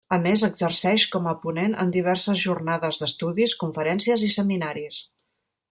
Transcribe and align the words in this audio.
A 0.15 0.17
més, 0.21 0.43
exerceix 0.45 1.03
com 1.15 1.27
a 1.31 1.33
ponent 1.43 1.75
en 1.83 1.91
diverses 1.97 2.41
jornades 2.45 3.03
d'estudis, 3.03 3.55
conferències 3.65 4.25
i 4.31 4.31
seminaris. 4.39 4.99